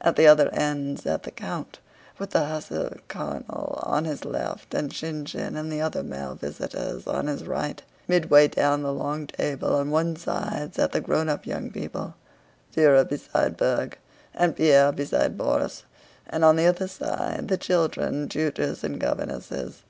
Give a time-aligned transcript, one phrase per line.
[0.00, 1.78] At the other end sat the count,
[2.18, 7.26] with the hussar colonel on his left and Shinshín and the other male visitors on
[7.26, 7.82] his right.
[8.08, 12.14] Midway down the long table on one side sat the grown up young people:
[12.74, 13.98] Véra beside Berg,
[14.32, 15.82] and Pierre beside Borís;
[16.26, 19.82] and on the other side, the children, tutors, and governesses.